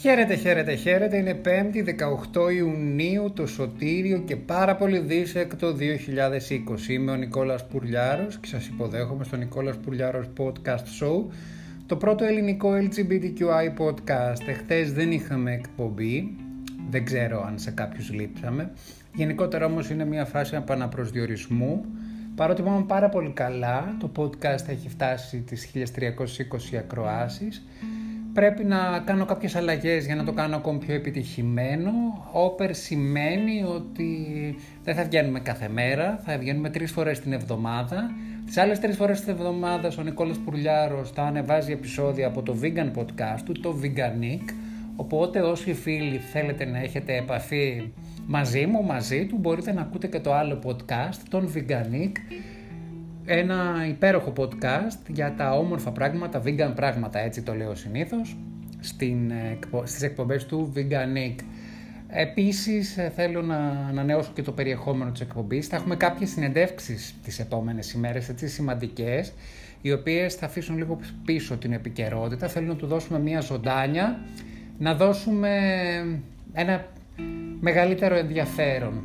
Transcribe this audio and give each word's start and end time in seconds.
Χαίρετε, 0.00 0.34
χαίρετε, 0.34 0.74
χαίρετε. 0.74 1.16
Είναι 1.16 1.40
5η 1.44 1.84
18 2.34 2.52
Ιουνίου 2.54 3.32
το 3.34 3.46
Σωτήριο 3.46 4.18
και 4.18 4.36
πάρα 4.36 4.76
πολύ 4.76 4.98
δίσεκτο 4.98 5.76
2020. 5.76 6.88
Είμαι 6.88 7.10
ο 7.10 7.14
Νικόλας 7.14 7.66
Πουρλιάρος 7.66 8.38
και 8.38 8.46
σας 8.46 8.66
υποδέχομαι 8.66 9.24
στο 9.24 9.36
Νικόλας 9.36 9.76
Πουρλιάρος 9.76 10.26
Podcast 10.38 11.02
Show 11.02 11.24
το 11.86 11.96
πρώτο 11.96 12.24
ελληνικό 12.24 12.70
LGBTQI 12.72 13.84
podcast. 13.84 14.48
Εχθές 14.48 14.92
δεν 14.92 15.12
είχαμε 15.12 15.52
εκπομπή, 15.52 16.36
δεν 16.90 17.04
ξέρω 17.04 17.44
αν 17.46 17.58
σε 17.58 17.70
κάποιους 17.70 18.10
λείψαμε. 18.12 18.70
Γενικότερα 19.14 19.66
όμως 19.66 19.90
είναι 19.90 20.04
μια 20.04 20.24
φάση 20.24 20.54
επαναπροσδιορισμού. 20.56 21.84
Παρότι 22.34 22.62
πάμε 22.62 22.84
πάρα 22.86 23.08
πολύ 23.08 23.30
καλά, 23.30 23.96
το 23.98 24.10
podcast 24.16 24.68
έχει 24.68 24.88
φτάσει 24.88 25.38
τις 25.40 25.70
1320 25.74 26.76
ακροάσεις 26.76 27.64
πρέπει 28.32 28.64
να 28.64 29.02
κάνω 29.04 29.24
κάποιες 29.24 29.54
αλλαγές 29.54 30.06
για 30.06 30.14
να 30.14 30.24
το 30.24 30.32
κάνω 30.32 30.56
ακόμη 30.56 30.78
πιο 30.78 30.94
επιτυχημένο. 30.94 31.90
Όπερ 32.32 32.74
σημαίνει 32.74 33.64
ότι 33.74 34.16
δεν 34.84 34.94
θα 34.94 35.04
βγαίνουμε 35.04 35.40
κάθε 35.40 35.68
μέρα, 35.68 36.20
θα 36.24 36.38
βγαίνουμε 36.38 36.70
τρεις 36.70 36.92
φορές 36.92 37.20
την 37.20 37.32
εβδομάδα. 37.32 38.10
Τις 38.46 38.56
άλλες 38.56 38.78
τρεις 38.78 38.96
φορές 38.96 39.20
την 39.20 39.32
εβδομάδας 39.32 39.98
ο 39.98 40.02
Νικόλας 40.02 40.36
Πουρλιάρος 40.38 41.10
θα 41.10 41.22
ανεβάζει 41.22 41.72
επεισόδια 41.72 42.26
από 42.26 42.42
το 42.42 42.56
Vegan 42.62 42.90
Podcast 42.98 43.40
του, 43.44 43.52
το 43.60 43.78
Veganic. 43.82 44.42
Οπότε 44.96 45.40
όσοι 45.40 45.74
φίλοι 45.74 46.18
θέλετε 46.18 46.64
να 46.64 46.78
έχετε 46.78 47.16
επαφή 47.16 47.92
μαζί 48.26 48.66
μου, 48.66 48.84
μαζί 48.84 49.26
του, 49.26 49.36
μπορείτε 49.40 49.72
να 49.72 49.80
ακούτε 49.80 50.06
και 50.06 50.20
το 50.20 50.34
άλλο 50.34 50.58
podcast, 50.66 51.18
τον 51.30 51.52
Veganic 51.54 52.12
ένα 53.24 53.86
υπέροχο 53.88 54.32
podcast 54.36 54.98
για 55.08 55.34
τα 55.36 55.52
όμορφα 55.52 55.90
πράγματα, 55.90 56.42
vegan 56.44 56.72
πράγματα 56.74 57.18
έτσι 57.18 57.42
το 57.42 57.54
λέω 57.54 57.74
συνήθως, 57.74 58.36
στην, 58.80 59.32
στις 59.84 60.02
εκπομπές 60.02 60.46
του 60.46 60.72
Veganic. 60.76 61.34
Επίσης 62.08 62.96
ε, 62.96 63.12
θέλω 63.16 63.42
να 63.42 63.56
ανανεώσω 63.88 64.30
και 64.34 64.42
το 64.42 64.52
περιεχόμενο 64.52 65.10
της 65.10 65.20
εκπομπής. 65.20 65.66
Θα 65.66 65.76
έχουμε 65.76 65.96
κάποιες 65.96 66.30
συνεντεύξεις 66.30 67.14
τις 67.24 67.38
επόμενες 67.38 67.92
ημέρες, 67.92 68.28
έτσι 68.28 68.48
σημαντικές, 68.48 69.32
οι 69.82 69.92
οποίες 69.92 70.34
θα 70.34 70.46
αφήσουν 70.46 70.76
λίγο 70.76 70.98
πίσω 71.24 71.56
την 71.56 71.72
επικαιρότητα. 71.72 72.48
Θέλω 72.48 72.66
να 72.66 72.76
του 72.76 72.86
δώσουμε 72.86 73.18
μια 73.18 73.40
ζωντάνια, 73.40 74.20
να 74.78 74.94
δώσουμε 74.94 75.58
ένα 76.52 76.86
μεγαλύτερο 77.60 78.16
ενδιαφέρον. 78.16 79.02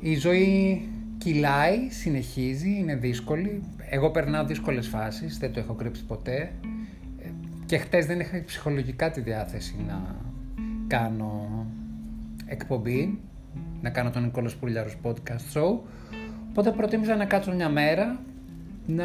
Η 0.00 0.16
ζωή 0.16 0.88
κυλάει, 1.20 1.88
συνεχίζει, 1.90 2.70
είναι 2.70 2.94
δύσκολη. 2.94 3.62
Εγώ 3.90 4.10
περνάω 4.10 4.44
δύσκολες 4.44 4.88
φάσεις, 4.88 5.38
δεν 5.38 5.52
το 5.52 5.60
έχω 5.60 5.74
κρύψει 5.74 6.04
ποτέ. 6.04 6.52
Και 7.66 7.78
χτες 7.78 8.06
δεν 8.06 8.20
είχα 8.20 8.44
ψυχολογικά 8.44 9.10
τη 9.10 9.20
διάθεση 9.20 9.74
να 9.86 10.16
κάνω 10.86 11.66
εκπομπή, 12.46 13.18
να 13.82 13.90
κάνω 13.90 14.10
τον 14.10 14.22
Νικόλος 14.22 14.56
Πουλιάρος 14.56 14.96
podcast 15.02 15.52
show. 15.54 15.78
Οπότε 16.48 16.70
προτίμησα 16.70 17.16
να 17.16 17.24
κάτσω 17.24 17.54
μια 17.54 17.68
μέρα, 17.68 18.20
να 18.86 19.04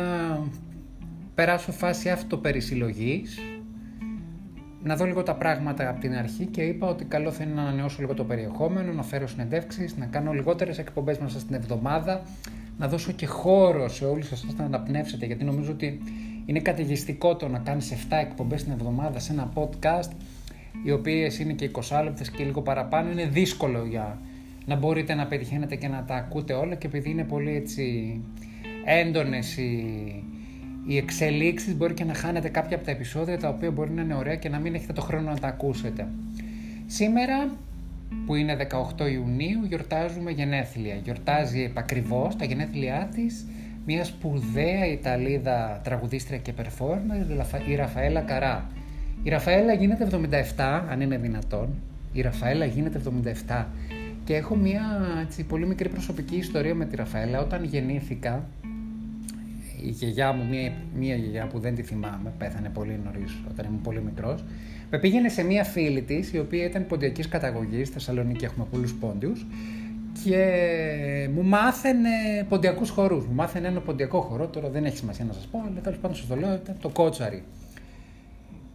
περάσω 1.35 1.71
φάση 1.71 2.09
αυτοπερισυλλογής, 2.09 3.39
να 4.85 4.95
δω 4.95 5.05
λίγο 5.05 5.23
τα 5.23 5.35
πράγματα 5.35 5.89
από 5.89 5.99
την 5.99 6.15
αρχή 6.15 6.45
και 6.45 6.61
είπα 6.61 6.87
ότι 6.87 7.05
καλό 7.05 7.31
θα 7.31 7.43
είναι 7.43 7.53
να 7.53 7.61
ανανεώσω 7.61 7.97
λίγο 7.99 8.13
το 8.13 8.23
περιεχόμενο, 8.23 8.93
να 8.93 9.03
φέρω 9.03 9.27
συνεντεύξεις, 9.27 9.97
να 9.97 10.05
κάνω 10.05 10.31
λιγότερες 10.31 10.77
εκπομπές 10.77 11.17
μέσα 11.17 11.39
στην 11.39 11.55
εβδομάδα, 11.55 12.21
να 12.77 12.87
δώσω 12.87 13.11
και 13.11 13.25
χώρο 13.25 13.89
σε 13.89 14.05
όλους 14.05 14.31
εσάς 14.31 14.55
να 14.57 14.65
αναπνεύσετε, 14.65 15.25
γιατί 15.25 15.43
νομίζω 15.43 15.71
ότι 15.71 16.01
είναι 16.45 16.59
καταιγιστικό 16.59 17.35
το 17.35 17.47
να 17.47 17.59
κάνεις 17.59 17.91
7 17.91 17.95
εκπομπές 18.21 18.63
την 18.63 18.71
εβδομάδα 18.71 19.19
σε 19.19 19.33
ένα 19.33 19.51
podcast, 19.53 20.11
οι 20.83 20.91
οποίες 20.91 21.39
είναι 21.39 21.53
και 21.53 21.71
20 21.89 22.01
λεπτές 22.03 22.31
και 22.31 22.43
λίγο 22.43 22.61
παραπάνω, 22.61 23.11
είναι 23.11 23.25
δύσκολο 23.25 23.85
για 23.85 24.19
να 24.65 24.75
μπορείτε 24.75 25.13
να 25.13 25.25
πετυχαίνετε 25.25 25.75
και 25.75 25.87
να 25.87 26.03
τα 26.03 26.15
ακούτε 26.15 26.53
όλα 26.53 26.75
και 26.75 26.87
επειδή 26.87 27.09
είναι 27.09 27.23
πολύ 27.23 27.55
έτσι 27.55 28.19
έντονες 28.85 29.57
οι 29.57 30.23
οι 30.87 30.97
εξελίξεις 30.97 31.75
μπορεί 31.75 31.93
και 31.93 32.03
να 32.03 32.13
χάνετε 32.13 32.49
κάποια 32.49 32.75
από 32.75 32.85
τα 32.85 32.91
επεισόδια 32.91 33.39
τα 33.39 33.49
οποία 33.49 33.71
μπορεί 33.71 33.91
να 33.91 34.01
είναι 34.01 34.15
ωραία 34.15 34.35
και 34.35 34.49
να 34.49 34.59
μην 34.59 34.75
έχετε 34.75 34.93
το 34.93 35.01
χρόνο 35.01 35.29
να 35.29 35.39
τα 35.39 35.47
ακούσετε. 35.47 36.07
Σήμερα 36.85 37.49
που 38.25 38.35
είναι 38.35 38.57
18 38.97 39.11
Ιουνίου 39.11 39.63
γιορτάζουμε 39.67 40.31
γενέθλια. 40.31 40.95
Γιορτάζει 40.95 41.61
επακριβώς 41.61 42.35
τα 42.35 42.45
γενέθλιά 42.45 43.09
της 43.15 43.45
μια 43.85 44.03
σπουδαία 44.03 44.85
Ιταλίδα 44.85 45.81
τραγουδίστρια 45.83 46.37
και 46.37 46.53
performer, 46.57 47.69
η 47.69 47.75
Ραφαέλα 47.75 48.21
Καρά. 48.21 48.69
Η 49.23 49.29
Ραφαέλα 49.29 49.73
γίνεται 49.73 50.07
77, 50.55 50.83
αν 50.89 51.01
είναι 51.01 51.17
δυνατόν. 51.17 51.69
Η 52.13 52.21
Ραφαέλα 52.21 52.65
γίνεται 52.65 53.01
77. 53.47 53.65
Και 54.23 54.35
έχω 54.35 54.55
μια 54.55 54.81
έτσι, 55.25 55.43
πολύ 55.43 55.67
μικρή 55.67 55.89
προσωπική 55.89 56.35
ιστορία 56.35 56.75
με 56.75 56.85
τη 56.85 56.95
Ραφαέλα. 56.95 57.39
Όταν 57.39 57.63
γεννήθηκα, 57.63 58.43
η 59.85 59.89
γιαγιά 59.89 60.31
μου, 60.31 60.45
μία, 60.49 60.71
μία 60.95 61.15
γιαγιά 61.15 61.47
που 61.47 61.59
δεν 61.59 61.75
τη 61.75 61.81
θυμάμαι, 61.81 62.33
πέθανε 62.37 62.69
πολύ 62.73 62.99
νωρίς 63.03 63.37
όταν 63.51 63.65
ήμουν 63.65 63.81
πολύ 63.81 64.01
μικρός, 64.01 64.43
με 64.89 64.97
πήγαινε 64.99 65.29
σε 65.29 65.43
μία 65.43 65.63
φίλη 65.63 66.01
της, 66.01 66.33
η 66.33 66.39
οποία 66.39 66.65
ήταν 66.65 66.87
ποντιακής 66.87 67.27
καταγωγής. 67.27 67.87
Στη 67.87 67.93
Θεσσαλονίκη 67.93 68.45
έχουμε 68.45 68.65
πολλούς 68.71 68.93
πόντιους. 68.93 69.45
Και 70.23 71.29
μου 71.33 71.43
μάθαινε 71.43 72.09
ποντιακούς 72.49 72.89
χορούς. 72.89 73.25
Μου 73.25 73.33
μάθαινε 73.33 73.67
ένα 73.67 73.79
ποντιακό 73.79 74.21
χορό, 74.21 74.47
τώρα 74.47 74.69
δεν 74.69 74.85
έχει 74.85 74.97
σημασία 74.97 75.25
να 75.25 75.33
σας 75.33 75.45
πω, 75.45 75.63
αλλά 75.69 75.79
τέλος 75.81 75.97
πάντων 75.97 76.17
σας 76.17 76.27
το 76.27 76.35
λέω, 76.35 76.53
ήταν 76.53 76.75
το 76.81 76.89
κότσαρι. 76.89 77.43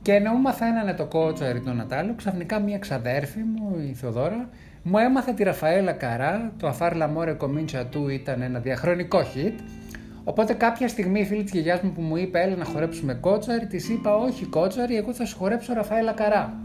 Και 0.02 0.12
ενώ 0.12 0.32
μου 0.32 0.40
μαθαίνανε 0.40 0.94
το 0.94 1.04
κότσαρι 1.04 1.60
τον 1.60 1.76
Νατάλο, 1.76 2.14
ξαφνικά 2.14 2.60
μία 2.60 2.78
ξαδέρφη 2.78 3.38
μου, 3.38 3.78
η 3.90 3.94
Θεοδόρα, 3.94 4.48
μου 4.82 4.98
έμαθε 4.98 5.32
τη 5.32 5.42
Ραφαέλα 5.42 5.92
Καρά, 5.92 6.52
το 6.58 6.68
Αφάρ 6.68 6.94
Λαμόρε 6.94 7.32
Κομίντσα 7.32 7.86
του 7.86 8.08
ήταν 8.08 8.42
ένα 8.42 8.58
διαχρονικό 8.58 9.20
hit 9.20 9.52
Οπότε 10.24 10.52
κάποια 10.52 10.88
στιγμή 10.88 11.20
η 11.20 11.24
φίλη 11.24 11.42
της 11.42 11.52
γιαγιάς 11.52 11.80
μου 11.80 11.92
που 11.92 12.00
μου 12.00 12.16
είπε 12.16 12.40
έλα 12.40 12.56
να 12.56 12.64
χορέψουμε 12.64 13.14
κότσαρι, 13.14 13.66
της 13.66 13.88
είπα 13.88 14.16
όχι 14.16 14.44
κότσαρι, 14.44 14.96
εγώ 14.96 15.12
θα 15.12 15.24
σου 15.24 15.36
χορέψω 15.36 15.72
Ραφαέλα 15.72 16.12
Καρά. 16.12 16.58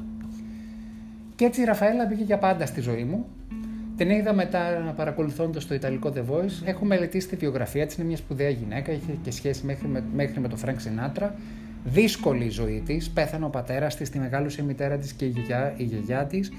Και 1.36 1.46
έτσι 1.46 1.62
η 1.62 1.64
Ραφαέλα 1.64 2.06
μπήκε 2.06 2.24
για 2.24 2.38
πάντα 2.38 2.66
στη 2.66 2.82
ζωή 2.82 3.04
μου. 3.04 3.26
Την 3.98 4.10
είδα 4.10 4.34
μετά 4.34 4.94
παρακολουθώντας 4.96 5.68
το 5.68 5.74
Ιταλικό 5.74 6.14
The 6.16 6.34
Voice. 6.34 6.66
Έχω 6.66 6.86
μελετήσει 6.86 7.28
τη 7.28 7.36
βιογραφία 7.36 7.86
της, 7.86 7.96
είναι 7.96 8.08
μια 8.08 8.18
σπουδαία 8.18 8.50
γυναίκα, 8.50 8.92
είχε 8.92 9.18
και 9.22 9.32
σχέση 9.32 9.66
μέχρι 9.66 9.88
με, 9.88 10.04
μέχρι 10.14 10.40
με 10.40 10.48
τον 10.48 10.58
Φρανκ 10.58 10.80
Σινάτρα. 10.80 11.36
Δύσκολη 11.86 12.46
η 12.46 12.50
ζωή 12.50 12.84
της. 12.86 13.10
Πέθανε 13.10 13.46
ο 13.46 13.50
πατέρας 13.50 13.96
της, 13.96 14.10
τη 14.10 14.20
μεγάλωσε 14.20 14.62
η 14.62 14.66
μητέρα 14.66 14.98
της 14.98 15.14
και 15.14 15.26
η 15.26 15.28
γιαγιά, 15.28 15.74
η 15.78 15.84
γιαγιά 15.84 16.26
της 16.26 16.52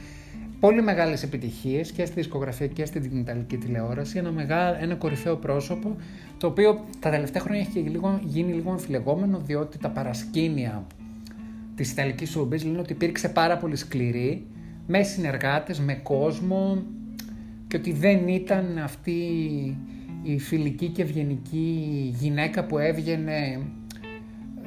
πολύ 0.61 0.83
μεγάλες 0.83 1.22
επιτυχίες 1.22 1.93
και 1.93 2.05
στη 2.05 2.15
δισκογραφία 2.15 2.67
και 2.67 2.84
στην 2.84 3.19
Ιταλική 3.19 3.56
τηλεόραση, 3.56 4.19
ένα, 4.19 4.31
μεγάλο, 4.31 4.77
ένα 4.81 4.94
κορυφαίο 4.94 5.37
πρόσωπο, 5.37 5.97
το 6.39 6.47
οποίο 6.47 6.84
τα 7.00 7.11
τελευταία 7.11 7.43
χρόνια 7.43 7.61
έχει 7.61 7.78
λίγο, 7.78 8.21
γίνει 8.25 8.53
λίγο 8.53 8.71
αμφιλεγόμενο, 8.71 9.39
διότι 9.39 9.78
τα 9.78 9.89
παρασκήνια 9.89 10.87
της 11.75 11.93
Ιταλικής 11.93 12.37
showbiz 12.37 12.65
λένε 12.65 12.78
ότι 12.78 12.93
υπήρξε 12.93 13.28
πάρα 13.28 13.56
πολύ 13.56 13.77
σκληρή, 13.77 14.47
με 14.87 15.03
συνεργάτες, 15.03 15.81
με 15.81 15.94
κόσμο 15.94 16.83
και 17.69 17.77
ότι 17.77 17.93
δεν 17.93 18.28
ήταν 18.28 18.78
αυτή 18.78 19.12
η 20.23 20.38
φιλική 20.38 20.88
και 20.88 21.03
ευγενική 21.03 22.15
γυναίκα 22.19 22.65
που 22.65 22.78
έβγαινε 22.78 23.61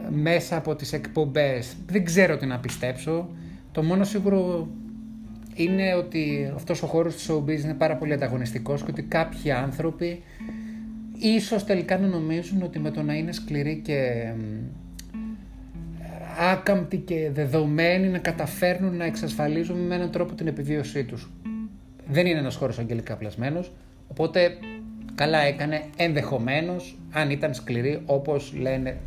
μέσα 0.09 0.57
από 0.57 0.75
τις 0.75 0.93
εκπομπές. 0.93 1.75
Δεν 1.87 2.05
ξέρω 2.05 2.37
τι 2.37 2.45
να 2.45 2.59
πιστέψω. 2.59 3.29
Το 3.71 3.83
μόνο 3.83 4.03
σίγουρο 4.03 4.67
είναι 5.63 5.93
ότι 5.93 6.51
αυτός 6.55 6.83
ο 6.83 6.87
χώρος 6.87 7.15
του 7.15 7.33
showbiz 7.33 7.63
είναι 7.63 7.73
πάρα 7.73 7.95
πολύ 7.95 8.13
ανταγωνιστικός 8.13 8.83
και 8.83 8.91
ότι 8.91 9.01
κάποιοι 9.01 9.51
άνθρωποι 9.51 10.23
ίσως 11.19 11.63
τελικά 11.63 11.97
να 11.97 12.07
νομίζουν 12.07 12.61
ότι 12.61 12.79
με 12.79 12.91
το 12.91 13.03
να 13.03 13.13
είναι 13.13 13.31
σκληροί 13.31 13.81
και 13.83 14.31
άκαμπτοι 16.51 16.97
και 16.97 17.29
δεδομένοι 17.33 18.07
να 18.07 18.17
καταφέρνουν 18.17 18.95
να 18.95 19.05
εξασφαλίζουν 19.05 19.77
με 19.77 19.95
έναν 19.95 20.11
τρόπο 20.11 20.33
την 20.33 20.47
επιβίωσή 20.47 21.03
τους. 21.03 21.29
Δεν 22.07 22.25
είναι 22.25 22.39
ένας 22.39 22.55
χώρος 22.55 22.79
αγγελικά 22.79 23.15
πλασμένος, 23.15 23.71
οπότε 24.07 24.57
καλά 25.15 25.39
έκανε 25.39 25.83
ενδεχομένως 25.97 26.97
αν 27.11 27.29
ήταν 27.29 27.53
σκληροί 27.53 28.01
όπως 28.05 28.53
λένε 28.59 28.97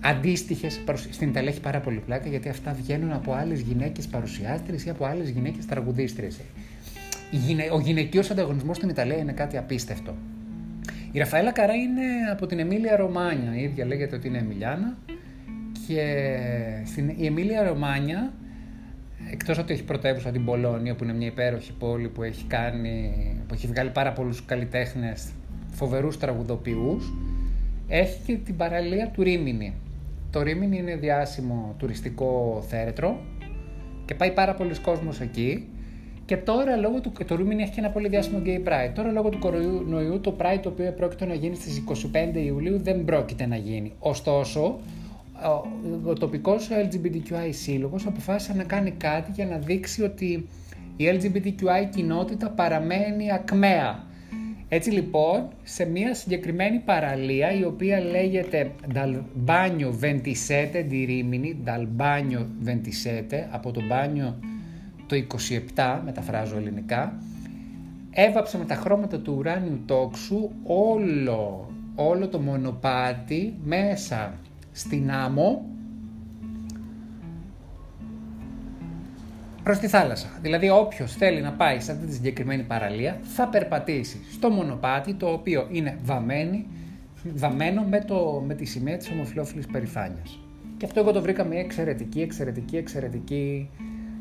αντίστοιχες. 0.00 0.80
Στην 1.10 1.28
Ιταλία 1.28 1.50
έχει 1.50 1.60
πάρα 1.60 1.80
πολύ 1.80 2.02
πλάκα 2.06 2.28
γιατί 2.28 2.48
αυτά 2.48 2.72
βγαίνουν 2.72 3.12
από 3.12 3.32
άλλες 3.32 3.60
γυναίκες 3.60 4.06
παρουσιάστρες 4.06 4.84
ή 4.84 4.90
από 4.90 5.04
άλλες 5.04 5.28
γυναίκες 5.28 5.66
τραγουδίστρε. 5.66 6.28
Ο 7.72 7.80
γυναικείος 7.80 8.30
ανταγωνισμός 8.30 8.76
στην 8.76 8.88
Ιταλία 8.88 9.16
είναι 9.16 9.32
κάτι 9.32 9.56
απίστευτο. 9.56 10.14
Η 11.12 11.18
Ραφαέλα 11.18 11.52
Καρά 11.52 11.74
είναι 11.74 12.02
από 12.32 12.46
την 12.46 12.58
Εμίλια 12.58 12.96
Ρωμάνια. 12.96 13.56
Η 13.56 13.62
ίδια 13.62 13.86
λέγεται 13.86 14.16
ότι 14.16 14.28
είναι 14.28 14.38
Εμιλιάνα. 14.38 14.96
Και 15.86 16.26
στην, 16.84 17.08
η 17.16 17.26
Εμίλια 17.26 17.62
Ρωμάνια, 17.62 18.32
εκτός 19.30 19.58
ότι 19.58 19.72
έχει 19.72 19.84
πρωτεύουσα 19.84 20.30
την 20.30 20.44
Πολώνια, 20.44 20.94
που 20.94 21.04
είναι 21.04 21.12
μια 21.12 21.26
υπέροχη 21.26 21.72
πόλη 21.72 22.08
που 22.08 22.22
έχει, 22.22 22.44
κάνει, 22.44 23.12
που 23.48 23.54
έχει 23.54 23.66
βγάλει 23.66 23.90
πάρα 23.90 24.12
πολλούς 24.12 24.44
καλλιτέχνες, 24.44 25.28
φοβερούς 25.72 26.18
τραγουδοποιούς, 26.18 27.12
έχει 27.88 28.18
και 28.26 28.36
την 28.36 28.56
παραλία 28.56 29.08
του 29.08 29.22
Ρήμινη. 29.22 29.74
Το 30.30 30.42
Ρήμινι 30.42 30.78
είναι 30.78 30.96
διάσημο 30.96 31.74
τουριστικό 31.78 32.62
θέρετρο 32.68 33.20
Και 34.04 34.14
πάει 34.14 34.30
πάρα 34.32 34.54
πολλοί 34.54 34.78
κόσμος 34.78 35.20
εκεί. 35.20 35.68
Και 36.24 36.36
τώρα 36.36 36.76
λόγω 36.76 37.00
του. 37.00 37.12
Το 37.26 37.34
Ρούμινι 37.34 37.62
έχει 37.62 37.72
και 37.72 37.80
ένα 37.80 37.90
πολύ 37.90 38.08
διάσημο 38.08 38.42
gay 38.44 38.68
pride. 38.68 38.92
Τώρα 38.94 39.10
λόγω 39.10 39.28
του 39.28 39.38
κορονοϊού 39.38 40.20
το 40.20 40.36
pride 40.38 40.58
το 40.62 40.68
οποίο 40.68 40.92
πρόκειται 40.92 41.26
να 41.26 41.34
γίνει 41.34 41.54
στις 41.54 41.82
25 42.34 42.36
Ιουλίου 42.36 42.82
δεν 42.82 43.04
πρόκειται 43.04 43.46
να 43.46 43.56
γίνει. 43.56 43.92
Ωστόσο, 43.98 44.80
ο, 46.04 46.10
ο 46.10 46.12
τοπικός 46.12 46.68
LGBTQI 46.70 47.48
σύλλογος 47.50 48.06
αποφάσισε 48.06 48.52
να 48.56 48.64
κάνει 48.64 48.90
κάτι 48.90 49.30
για 49.34 49.46
να 49.46 49.56
δείξει 49.58 50.02
ότι 50.02 50.48
η 50.96 51.04
LGBTQI 51.12 51.88
κοινότητα 51.94 52.50
παραμένει 52.50 53.32
ακμαία. 53.32 54.04
Έτσι 54.72 54.90
λοιπόν, 54.90 55.48
σε 55.62 55.84
μια 55.84 56.14
συγκεκριμένη 56.14 56.78
παραλία 56.78 57.52
η 57.52 57.64
οποία 57.64 58.00
λέγεται 58.00 58.70
Dal 58.94 59.22
Bagno 59.46 59.90
27 60.02 60.86
di 60.90 61.06
Rimini, 61.06 61.68
Dal 61.68 61.86
Bagno 62.00 62.46
27, 62.66 63.46
από 63.50 63.70
το 63.70 63.82
μπάνιο 63.88 64.38
το 65.06 65.16
27, 65.74 66.00
μεταφράζω 66.04 66.56
ελληνικά, 66.56 67.18
έβαψε 68.10 68.58
με 68.58 68.64
τα 68.64 68.74
χρώματα 68.74 69.18
του 69.18 69.34
ουράνιου 69.38 69.80
τόξου 69.86 70.50
όλο, 70.64 71.70
όλο 71.94 72.28
το 72.28 72.38
μονοπάτι 72.38 73.54
μέσα 73.64 74.34
στην 74.72 75.10
άμμο 75.10 75.64
προς 79.62 79.78
τη 79.78 79.88
θάλασσα. 79.88 80.28
Δηλαδή 80.42 80.70
όποιος 80.70 81.12
θέλει 81.12 81.40
να 81.40 81.52
πάει 81.52 81.80
σε 81.80 81.92
αυτή 81.92 82.06
τη 82.06 82.12
συγκεκριμένη 82.12 82.62
παραλία 82.62 83.18
θα 83.22 83.48
περπατήσει 83.48 84.20
στο 84.32 84.50
μονοπάτι 84.50 85.14
το 85.14 85.28
οποίο 85.32 85.66
είναι 85.70 85.98
βαμμένη, 86.04 86.66
βαμμένο 87.34 87.82
με, 87.82 88.00
το, 88.00 88.42
με 88.46 88.54
τη 88.54 88.64
σημαία 88.64 88.96
της 88.96 89.10
ομοφιλόφιλης 89.10 89.66
περηφάνειας. 89.66 90.38
Και 90.76 90.84
αυτό 90.86 91.00
εγώ 91.00 91.12
το 91.12 91.20
βρήκα 91.20 91.44
μια 91.44 91.60
εξαιρετική, 91.60 92.20
εξαιρετική, 92.20 92.76
εξαιρετική 92.76 93.68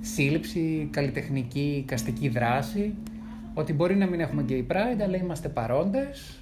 σύλληψη, 0.01 0.87
καλλιτεχνική, 0.91 1.83
καστική 1.87 2.29
δράση, 2.29 2.93
ότι 3.53 3.73
μπορεί 3.73 3.95
να 3.95 4.05
μην 4.05 4.19
έχουμε 4.19 4.45
gay 4.49 4.63
pride, 4.71 5.01
αλλά 5.03 5.17
είμαστε 5.17 5.49
παρόντες. 5.49 6.39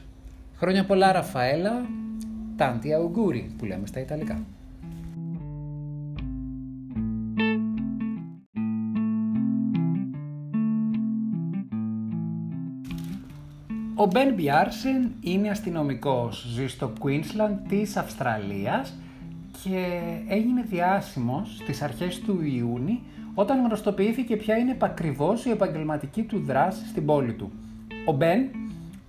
Χρόνια 0.55 0.85
πολλά 0.85 1.11
Ραφαέλα, 1.11 1.85
tanti 2.57 2.85
auguri 2.85 3.45
που 3.57 3.65
λέμε 3.65 3.87
στα 3.87 3.99
Ιταλικά. 3.99 4.45
Ο 13.99 14.05
Μπεν 14.05 14.33
Μπιάρσεν 14.33 15.11
είναι 15.21 15.49
αστυνομικός, 15.49 16.45
ζει 16.53 16.67
στο 16.67 16.93
Queensland 16.99 17.57
της 17.67 17.97
Αυστραλίας 17.97 18.99
και 19.63 20.01
έγινε 20.27 20.61
διάσημος 20.61 21.57
στις 21.61 21.81
αρχές 21.81 22.19
του 22.19 22.41
Ιούνιου 22.41 22.99
όταν 23.33 23.65
γνωστοποιήθηκε 23.65 24.35
ποια 24.35 24.57
είναι 24.57 24.71
επακριβώς 24.71 25.45
η 25.45 25.49
επαγγελματική 25.49 26.23
του 26.23 26.39
δράση 26.39 26.87
στην 26.87 27.05
πόλη 27.05 27.33
του. 27.33 27.51
Ο 28.05 28.11
Μπεν 28.11 28.49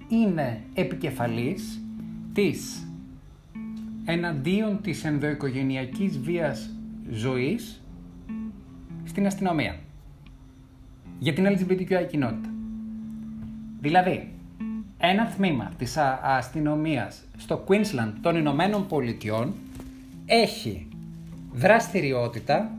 είναι 0.08 0.60
επικεφαλής 0.74 1.82
της 2.32 2.88
εναντίον 4.04 4.80
της 4.82 5.04
ενδοοικογενειακής 5.04 6.18
βίας 6.18 6.74
ζωής 7.10 7.82
στην 9.04 9.26
αστυνομία 9.26 9.76
για 11.18 11.32
την 11.32 11.46
LGBTQI 11.46 12.06
κοινότητα. 12.08 12.48
Δηλαδή, 13.80 14.32
ένα 14.98 15.32
τμήμα 15.36 15.70
της 15.78 15.96
αστυνομίας 16.22 17.24
στο 17.36 17.64
Queensland 17.68 18.12
των 18.22 18.36
Ηνωμένων 18.36 18.86
Πολιτειών 18.86 19.54
έχει 20.26 20.86
δραστηριότητα 21.52 22.70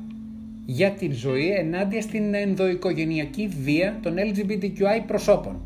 για 0.66 0.92
την 0.92 1.14
ζωή 1.14 1.50
ενάντια 1.52 2.02
στην 2.02 2.34
ενδοοικογενειακή 2.34 3.48
βία 3.48 4.00
των 4.02 4.16
LGBTQI 4.18 5.04
προσώπων. 5.08 5.62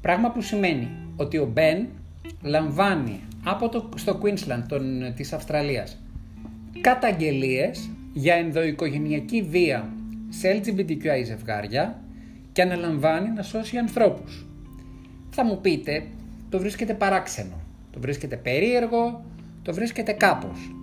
Πράγμα 0.00 0.30
που 0.30 0.40
σημαίνει 0.40 0.88
ότι 1.16 1.38
ο 1.38 1.46
Μπεν 1.52 1.86
λαμβάνει 2.42 3.20
από 3.44 3.68
το, 3.68 3.88
στο 3.94 4.20
Queensland 4.22 4.62
των, 4.68 5.14
της 5.16 5.32
Αυστραλίας 5.32 5.98
καταγγελίες 6.80 7.90
για 8.12 8.34
ενδοοικογενειακή 8.34 9.42
βία 9.42 9.88
σε 10.28 10.60
LGBTQI 10.60 11.24
ζευγάρια 11.24 12.00
και 12.52 12.62
αναλαμβάνει 12.62 13.28
να 13.28 13.42
σώσει 13.42 13.76
ανθρώπους. 13.76 14.46
Θα 15.34 15.44
μου 15.44 15.60
πείτε, 15.60 16.04
το 16.48 16.58
βρίσκεται 16.58 16.94
παράξενο, 16.94 17.60
το 17.90 18.00
βρίσκεται 18.00 18.36
περίεργο, 18.36 19.24
το 19.62 19.74
βρίσκεται 19.74 20.12
κάπως. 20.12 20.74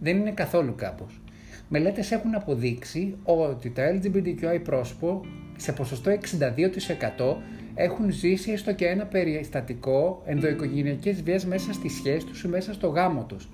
Δεν 0.00 0.16
είναι 0.16 0.30
καθόλου 0.30 0.74
κάπως. 0.74 1.20
Μελέτες 1.68 2.10
έχουν 2.10 2.34
αποδείξει 2.34 3.16
ότι 3.24 3.70
τα 3.70 3.82
LGBTQI 3.92 4.60
πρόσωπο 4.62 5.20
σε 5.56 5.72
ποσοστό 5.72 6.10
62% 6.10 7.36
έχουν 7.74 8.10
ζήσει 8.10 8.50
έστω 8.50 8.72
και 8.72 8.86
ένα 8.86 9.04
περιστατικό 9.04 10.22
ενδοοικογενειακής 10.26 11.22
βίας 11.22 11.46
μέσα 11.46 11.72
στη 11.72 11.88
σχέση 11.88 12.26
τους 12.26 12.42
ή 12.42 12.48
μέσα 12.48 12.72
στο 12.72 12.88
γάμο 12.88 13.24
τους. 13.24 13.48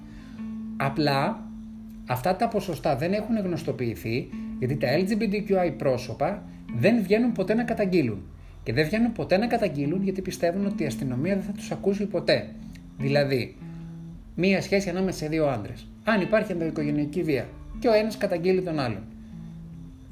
Απλά 0.77 1.47
αυτά 2.07 2.37
τα 2.37 2.49
ποσοστά 2.49 2.97
δεν 2.97 3.13
έχουν 3.13 3.39
γνωστοποιηθεί 3.39 4.29
γιατί 4.59 4.77
τα 4.77 4.89
LGBTQI 4.99 5.75
πρόσωπα 5.77 6.43
δεν 6.77 7.03
βγαίνουν 7.03 7.33
ποτέ 7.33 7.55
να 7.55 7.65
καταγγείλουν. 7.65 8.32
Και 8.63 8.73
δεν 8.73 8.85
βγαίνουν 8.85 9.13
ποτέ 9.13 9.37
να 9.37 9.47
καταγγείλουν 9.47 10.03
γιατί 10.03 10.23
πιστεύουν 10.23 10.67
ότι 10.67 10.83
η 10.83 10.87
αστυνομία 10.87 11.35
δεν 11.35 11.45
θα 11.45 11.53
τους 11.53 11.71
ακούσει 11.71 12.07
ποτέ. 12.07 12.49
Δηλαδή, 12.99 13.57
μία 14.35 14.63
σχέση 14.63 14.89
ανάμεσα 14.89 15.19
σε 15.19 15.29
δύο 15.29 15.47
άντρες. 15.47 15.87
Αν 16.05 16.21
υπάρχει 16.21 16.53
ενδοοικογενειακή 16.53 17.23
βία 17.23 17.49
και 17.79 17.89
ο 17.89 17.93
ένας 17.93 18.17
καταγγείλει 18.17 18.63
τον 18.63 18.79
άλλον. 18.79 19.03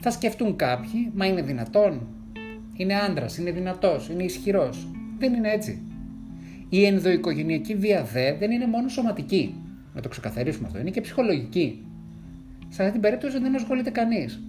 Θα 0.01 0.11
σκεφτούν 0.11 0.57
κάποιοι, 0.57 1.11
μα 1.15 1.27
είναι 1.27 1.43
δυνατόν. 1.43 2.07
Είναι 2.77 2.95
άντρας, 2.95 3.39
είναι 3.39 3.51
δυνατός, 3.51 4.09
είναι 4.09 4.23
ισχυρός. 4.23 4.89
Δεν 5.19 5.35
είναι 5.35 5.51
έτσι. 5.51 5.83
Η 6.69 6.85
ενδοοικογενειακή 6.85 7.75
βία 7.75 8.05
δε 8.05 8.35
δεν 8.35 8.51
είναι 8.51 8.67
μόνο 8.67 8.89
σωματική. 8.89 9.55
Να 9.95 10.01
το 10.01 10.09
ξεκαθαρίσουμε 10.09 10.67
αυτό. 10.67 10.79
Είναι 10.79 10.91
και 10.91 11.01
ψυχολογική. 11.01 11.85
Σε 12.69 12.83
αυτή 12.83 12.93
την 12.93 13.01
περίπτωση 13.01 13.39
δεν 13.39 13.55
ασχολείται 13.55 13.91
κανείς. 13.91 14.43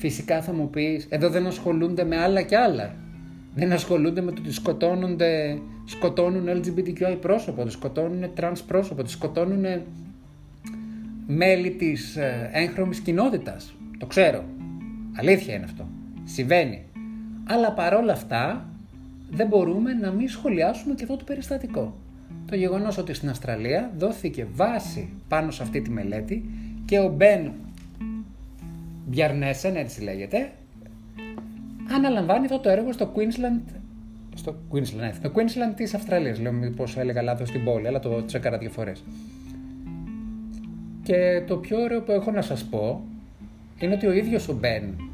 Φυσικά 0.00 0.42
θα 0.42 0.52
μου 0.52 0.70
πεις, 0.70 1.06
εδώ 1.08 1.28
δεν 1.28 1.46
ασχολούνται 1.46 2.04
με 2.04 2.16
άλλα 2.16 2.42
και 2.42 2.56
άλλα. 2.56 2.94
Δεν 3.54 3.72
ασχολούνται 3.72 4.20
με 4.20 4.32
το 4.32 4.40
ότι 4.40 4.52
σκοτώνονται, 4.52 5.58
σκοτώνουν 5.84 6.48
LGBTQI 6.48 7.16
πρόσωπο, 7.20 7.62
ότι 7.62 7.70
σκοτώνουν 7.70 8.30
trans 8.40 8.58
πρόσωπο, 8.66 9.00
ότι 9.00 9.10
σκοτώνουν 9.10 9.64
μέλη 11.26 11.70
της 11.70 12.16
ε, 12.16 12.50
έγχρωμης 12.52 13.00
κοινότητας. 13.00 13.74
Το 13.98 14.06
ξέρω. 14.06 14.44
Αλήθεια 15.16 15.54
είναι 15.54 15.64
αυτό. 15.64 15.88
Συμβαίνει. 16.24 16.84
Αλλά 17.44 17.72
παρόλα 17.72 18.12
αυτά 18.12 18.68
δεν 19.30 19.46
μπορούμε 19.46 19.92
να 19.92 20.10
μην 20.10 20.28
σχολιάσουμε 20.28 20.94
και 20.94 21.02
αυτό 21.02 21.16
το 21.16 21.24
περιστατικό. 21.24 21.96
Το 22.46 22.56
γεγονός 22.56 22.98
ότι 22.98 23.14
στην 23.14 23.28
Αυστραλία 23.28 23.92
δόθηκε 23.98 24.46
βάση 24.54 25.08
πάνω 25.28 25.50
σε 25.50 25.62
αυτή 25.62 25.80
τη 25.80 25.90
μελέτη 25.90 26.44
και 26.84 26.98
ο 26.98 27.08
Μπεν 27.08 27.52
Μπιαρνέσεν, 29.10 29.76
έτσι 29.76 30.02
λέγεται, 30.02 30.50
αναλαμβάνει 31.94 32.44
αυτό 32.44 32.58
το 32.58 32.68
έργο 32.68 32.92
στο 32.92 33.12
Queensland. 33.16 33.72
Στο 34.34 34.54
Queensland, 34.72 34.96
ναι, 34.96 35.12
το 35.22 35.32
Queensland 35.34 35.74
της 35.76 35.94
Αυστραλίας. 35.94 36.40
Λέω 36.40 36.52
μήπως 36.52 36.96
έλεγα 36.96 37.22
λάθος 37.22 37.48
στην 37.48 37.64
πόλη, 37.64 37.86
αλλά 37.86 38.00
το 38.00 38.24
τσέκαρα 38.24 38.58
δύο 38.58 38.70
φορές. 38.70 39.02
Και 41.02 41.42
το 41.46 41.56
πιο 41.56 41.80
ωραίο 41.80 42.02
που 42.02 42.12
έχω 42.12 42.30
να 42.30 42.42
σας 42.42 42.64
πω 42.64 43.04
είναι 43.78 43.94
ότι 43.94 44.06
ο 44.06 44.12
ίδιος 44.12 44.48
ο 44.48 44.52
Μπεν 44.52 45.10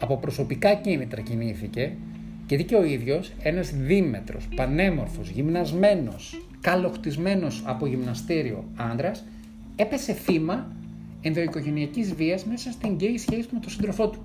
από 0.00 0.16
προσωπικά 0.16 0.74
κίνητρα 0.74 1.20
κινήθηκε 1.20 1.92
και 2.46 2.56
δει 2.56 2.64
και 2.64 2.74
ο 2.74 2.84
ίδιος 2.84 3.32
ένας 3.42 3.70
δίμετρος, 3.74 4.48
πανέμορφος, 4.56 5.30
γυμνασμένος, 5.30 6.46
καλοχτισμένος 6.60 7.62
από 7.66 7.86
γυμναστήριο 7.86 8.64
άντρας, 8.76 9.24
έπεσε 9.76 10.12
θύμα 10.12 10.66
ενδοοικογενειακής 11.20 12.14
βίας 12.14 12.44
μέσα 12.44 12.70
στην 12.70 12.94
γκέι 12.94 13.18
σχέση 13.18 13.48
του 13.48 13.54
με 13.54 13.60
τον 13.60 13.70
σύντροφό 13.70 14.08
του. 14.08 14.18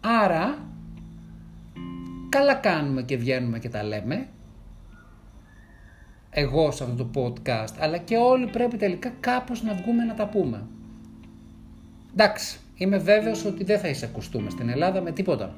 Άρα, 0.00 0.58
καλά 2.28 2.54
κάνουμε 2.54 3.02
και 3.02 3.16
βγαίνουμε 3.16 3.58
και 3.58 3.68
τα 3.68 3.82
λέμε, 3.82 4.28
εγώ 6.30 6.70
σε 6.70 6.84
αυτό 6.84 7.04
το 7.04 7.20
podcast, 7.20 7.74
αλλά 7.78 7.98
και 7.98 8.16
όλοι 8.16 8.46
πρέπει 8.46 8.76
τελικά 8.76 9.12
κάπως 9.20 9.62
να 9.62 9.74
βγούμε 9.74 10.04
να 10.04 10.14
τα 10.14 10.26
πούμε. 10.26 10.66
Εντάξει, 12.12 12.58
είμαι 12.76 12.98
βέβαιος 12.98 13.44
ότι 13.44 13.64
δεν 13.64 13.78
θα 13.78 13.88
εισακουστούμε 13.88 14.50
στην 14.50 14.68
Ελλάδα 14.68 15.00
με 15.00 15.12
τίποτα. 15.12 15.54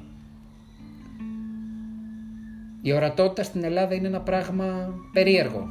Η 2.81 2.93
ορατότητα 2.93 3.43
στην 3.43 3.63
Ελλάδα 3.63 3.93
είναι 3.93 4.07
ένα 4.07 4.21
πράγμα 4.21 4.93
περίεργο. 5.13 5.67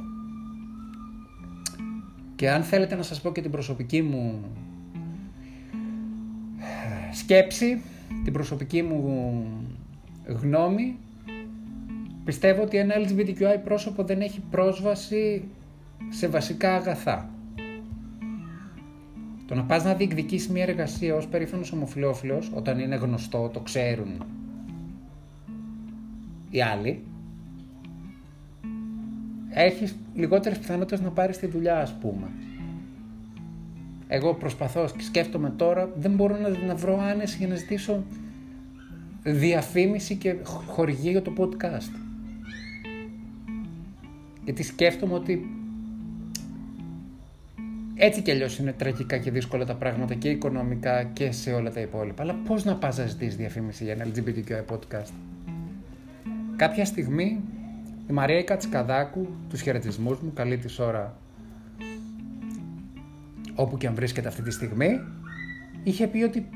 Και 2.44 2.50
αν 2.50 2.62
θέλετε 2.62 2.94
να 2.94 3.02
σας 3.02 3.20
πω 3.20 3.32
και 3.32 3.40
την 3.40 3.50
προσωπική 3.50 4.02
μου 4.02 4.40
σκέψη, 7.12 7.80
την 8.24 8.32
προσωπική 8.32 8.82
μου 8.82 9.44
γνώμη, 10.26 10.96
πιστεύω 12.24 12.62
ότι 12.62 12.76
ένα 12.76 12.94
LGBTQI 12.94 13.58
πρόσωπο 13.64 14.04
δεν 14.04 14.20
έχει 14.20 14.40
πρόσβαση 14.50 15.44
σε 16.08 16.28
βασικά 16.28 16.74
αγαθά. 16.74 17.30
Το 19.46 19.54
να 19.54 19.62
πας 19.62 19.84
να 19.84 19.94
διεκδικήσει 19.94 20.52
μια 20.52 20.62
εργασία 20.62 21.14
ως 21.14 21.26
περήφανος 21.26 21.72
ομοφιλόφιλος, 21.72 22.50
όταν 22.54 22.78
είναι 22.78 22.96
γνωστό, 22.96 23.50
το 23.52 23.60
ξέρουν 23.60 24.24
οι 26.50 26.62
άλλοι, 26.62 27.02
έχεις 29.54 29.96
λιγότερες 30.14 30.58
πιθανότητες 30.58 31.00
να 31.00 31.10
πάρεις 31.10 31.38
τη 31.38 31.46
δουλειά, 31.46 31.78
ας 31.78 31.92
πούμε. 31.92 32.26
Εγώ 34.08 34.34
προσπαθώ 34.34 34.88
και 34.96 35.02
σκέφτομαι 35.02 35.50
τώρα, 35.56 35.90
δεν 35.96 36.10
μπορώ 36.10 36.36
να, 36.36 36.48
να 36.48 36.74
βρω 36.74 37.00
άνεση 37.00 37.36
για 37.38 37.46
να 37.46 37.54
ζητήσω 37.54 38.04
διαφήμιση 39.22 40.16
και 40.16 40.36
χορηγία 40.44 41.10
για 41.10 41.22
το 41.22 41.32
podcast. 41.38 41.98
Γιατί 44.44 44.62
σκέφτομαι 44.62 45.14
ότι 45.14 45.48
έτσι 47.94 48.22
κι 48.22 48.30
αλλιώς 48.30 48.58
είναι 48.58 48.72
τραγικά 48.72 49.18
και 49.18 49.30
δύσκολα 49.30 49.64
τα 49.64 49.74
πράγματα 49.74 50.14
και 50.14 50.28
οικονομικά 50.28 51.02
και 51.02 51.32
σε 51.32 51.52
όλα 51.52 51.70
τα 51.70 51.80
υπόλοιπα. 51.80 52.22
Αλλά 52.22 52.34
πώς 52.34 52.64
να 52.64 52.74
πας 52.74 52.98
να 52.98 53.06
ζητήσεις 53.06 53.36
διαφήμιση 53.36 53.84
για 53.84 53.92
ένα 53.92 54.06
LGBTQI 54.06 54.74
podcast; 54.74 55.12
Κάποια 56.56 56.84
στιγμή 56.84 57.40
η 58.08 58.12
Μαρία 58.12 58.42
Κατσικαδάκου, 58.42 59.28
τους 59.48 59.60
χαιρετισμούς 59.60 60.20
μου, 60.20 60.32
καλή 60.32 60.58
της 60.58 60.78
ώρα 60.78 61.16
όπου 63.54 63.76
και 63.76 63.86
αν 63.86 63.94
βρίσκεται 63.94 64.28
αυτή 64.28 64.42
τη 64.42 64.50
στιγμή, 64.50 65.00
είχε 65.82 66.06
πει 66.06 66.22
ότι 66.22 66.48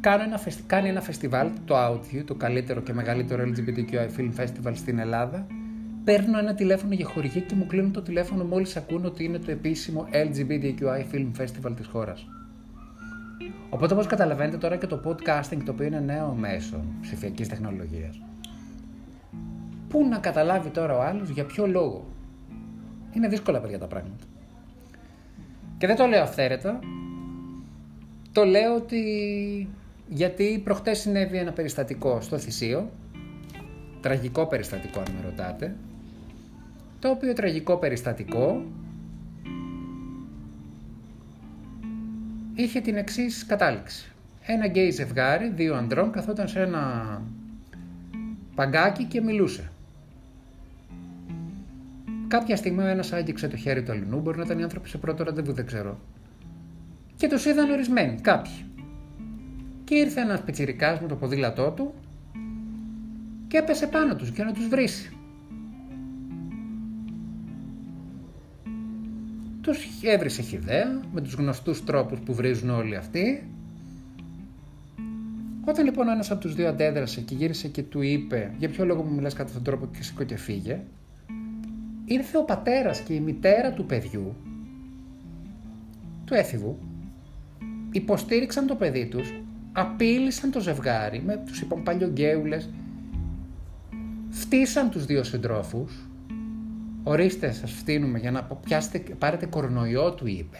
κάνω 0.00 0.22
ένα, 0.22 0.40
κάνει 0.66 0.88
ένα 0.88 1.00
φεστιβάλ, 1.00 1.50
το 1.64 1.74
Outview, 1.76 2.22
το 2.24 2.34
καλύτερο 2.34 2.80
και 2.80 2.92
μεγαλύτερο 2.92 3.42
LGBTQI 3.42 4.18
Film 4.18 4.30
Festival 4.40 4.72
στην 4.74 4.98
Ελλάδα. 4.98 5.46
Παίρνω 6.04 6.38
ένα 6.38 6.54
τηλέφωνο 6.54 6.94
για 6.94 7.06
χορηγή 7.06 7.40
και 7.40 7.54
μου 7.54 7.66
κλείνουν 7.66 7.92
το 7.92 8.02
τηλέφωνο 8.02 8.44
μόλις 8.44 8.76
ακούν 8.76 9.04
ότι 9.04 9.24
είναι 9.24 9.38
το 9.38 9.50
επίσημο 9.50 10.08
LGBTQI 10.12 11.14
Film 11.14 11.30
Festival 11.38 11.72
της 11.76 11.86
χώρας. 11.86 12.26
Οπότε 13.70 13.94
όπως 13.94 14.06
καταλαβαίνετε 14.06 14.56
τώρα 14.56 14.76
και 14.76 14.86
το 14.86 15.00
podcasting 15.04 15.62
το 15.64 15.72
οποίο 15.72 15.86
είναι 15.86 16.00
νέο 16.00 16.34
μέσο 16.34 16.84
ψηφιακής 17.00 17.48
τεχνολογίας. 17.48 18.20
Πού 19.90 20.06
να 20.08 20.18
καταλάβει 20.18 20.68
τώρα 20.68 20.96
ο 20.96 21.02
άλλος 21.02 21.28
για 21.28 21.44
ποιο 21.44 21.66
λόγο. 21.66 22.06
Είναι 23.12 23.28
δύσκολα 23.28 23.60
παιδιά 23.60 23.78
τα 23.78 23.86
πράγματα. 23.86 24.24
Και 25.78 25.86
δεν 25.86 25.96
το 25.96 26.06
λέω 26.06 26.22
αυθαίρετα. 26.22 26.78
Το 28.32 28.44
λέω 28.44 28.74
ότι 28.74 29.02
γιατί 30.08 30.60
προχτές 30.64 30.98
συνέβη 30.98 31.36
ένα 31.36 31.52
περιστατικό 31.52 32.20
στο 32.20 32.38
Θησίο, 32.38 32.90
τραγικό 34.00 34.46
περιστατικό 34.46 34.98
αν 34.98 35.06
με 35.14 35.24
ρωτάτε, 35.24 35.76
το 36.98 37.10
οποίο 37.10 37.32
τραγικό 37.32 37.76
περιστατικό 37.76 38.62
είχε 42.54 42.80
την 42.80 42.96
εξής 42.96 43.46
κατάληξη. 43.46 44.12
Ένα 44.42 44.66
γκέι 44.66 44.90
ζευγάρι, 44.90 45.50
δύο 45.54 45.74
ανδρών, 45.74 46.10
καθόταν 46.10 46.48
σε 46.48 46.60
ένα 46.60 47.22
παγκάκι 48.54 49.04
και 49.04 49.20
μιλούσε. 49.20 49.70
Κάποια 52.30 52.56
στιγμή 52.56 52.82
ο 52.82 52.86
ένας 52.86 53.12
άγγιξε 53.12 53.48
το 53.48 53.56
χέρι 53.56 53.82
του 53.82 53.92
αλληνού, 53.92 54.20
μπορεί 54.20 54.38
να 54.38 54.44
ήταν 54.44 54.58
οι 54.58 54.62
άνθρωποι 54.62 54.88
σε 54.88 54.98
πρώτο 54.98 55.24
ραντεβού, 55.24 55.52
δεν 55.52 55.66
ξέρω. 55.66 55.98
Και 57.16 57.28
τους 57.28 57.44
είδαν 57.44 57.70
ορισμένοι, 57.70 58.20
κάποιοι. 58.20 58.64
Και 59.84 59.94
ήρθε 59.94 60.20
ένας 60.20 60.42
πιτσιρικάς 60.42 61.00
με 61.00 61.08
το 61.08 61.14
ποδήλατό 61.16 61.70
του 61.70 61.94
και 63.48 63.56
έπεσε 63.56 63.86
πάνω 63.86 64.16
τους 64.16 64.28
για 64.28 64.44
να 64.44 64.52
τους 64.52 64.68
βρήσει. 64.68 65.16
Τους 69.60 69.88
έβρισε 70.02 70.42
χιδέα 70.42 71.00
με 71.12 71.20
τους 71.20 71.34
γνωστούς 71.34 71.84
τρόπους 71.84 72.18
που 72.18 72.34
βρίζουν 72.34 72.70
όλοι 72.70 72.96
αυτοί. 72.96 73.48
Όταν 75.64 75.84
λοιπόν 75.84 76.08
ένας 76.08 76.30
από 76.30 76.40
τους 76.40 76.54
δύο 76.54 76.68
αντέδρασε 76.68 77.20
και 77.20 77.34
γύρισε 77.34 77.68
και 77.68 77.82
του 77.82 78.02
είπε 78.02 78.54
για 78.58 78.68
ποιο 78.68 78.84
λόγο 78.84 79.02
μου 79.02 79.14
μιλάς 79.14 79.32
κατά 79.32 79.48
αυτόν 79.48 79.62
τον 79.62 79.72
τρόπο 79.72 79.92
και 79.96 80.02
σήκω 80.02 80.24
και 80.24 80.36
φύγε, 80.36 80.80
ήρθε 82.12 82.38
ο 82.38 82.44
πατέρας 82.44 83.00
και 83.00 83.14
η 83.14 83.20
μητέρα 83.20 83.72
του 83.72 83.86
παιδιού, 83.86 84.36
του 86.24 86.34
έφηβου, 86.34 86.78
υποστήριξαν 87.92 88.66
το 88.66 88.74
παιδί 88.74 89.06
τους, 89.06 89.34
απείλησαν 89.72 90.50
το 90.50 90.60
ζευγάρι 90.60 91.22
με 91.26 91.42
τους 91.46 91.60
είπαν 91.60 91.82
παλιογκέουλες, 91.82 92.70
φτύσαν 94.30 94.90
τους 94.90 95.04
δύο 95.04 95.22
συντρόφους, 95.22 96.08
ορίστε 97.02 97.52
σας 97.52 97.72
φτύνουμε 97.72 98.18
για 98.18 98.30
να 98.30 98.42
πιάσετε, 98.42 98.98
πάρετε 98.98 99.46
κορονοϊό 99.46 100.12
του 100.12 100.26
είπε. 100.26 100.58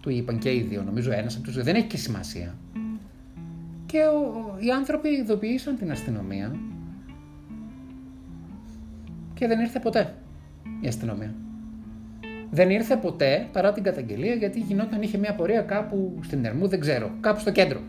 Του 0.00 0.10
είπαν 0.10 0.38
και 0.38 0.54
οι 0.54 0.60
δύο, 0.60 0.82
νομίζω 0.82 1.12
ένας 1.12 1.34
από 1.34 1.44
τους 1.44 1.54
δύο, 1.54 1.64
δεν 1.64 1.74
έχει 1.74 1.86
και 1.86 1.96
σημασία. 1.96 2.54
Και 3.86 3.98
ο, 3.98 4.56
οι 4.58 4.70
άνθρωποι 4.70 5.08
ειδοποιήσαν 5.08 5.76
την 5.76 5.90
αστυνομία 5.90 6.56
και 9.38 9.46
δεν 9.46 9.60
ήρθε 9.60 9.78
ποτέ 9.78 10.14
η 10.80 10.88
αστυνομία. 10.88 11.34
Δεν 12.50 12.70
ήρθε 12.70 12.96
ποτέ 12.96 13.48
παρά 13.52 13.72
την 13.72 13.82
καταγγελία 13.82 14.34
γιατί 14.34 14.60
γινόταν, 14.60 15.02
είχε 15.02 15.18
μια 15.18 15.34
πορεία 15.34 15.60
κάπου 15.60 16.18
στην 16.22 16.44
Ερμού, 16.44 16.68
δεν 16.68 16.80
ξέρω, 16.80 17.10
κάπου 17.20 17.40
στο 17.40 17.52
κέντρο. 17.52 17.80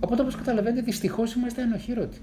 Οπότε 0.00 0.22
όπως 0.22 0.36
καταλαβαίνετε 0.36 0.82
δυστυχώς 0.82 1.34
είμαστε 1.34 1.62
ενοχήρωτοι. 1.62 2.18